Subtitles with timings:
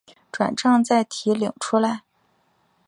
[0.31, 2.01] 转帐再提领出来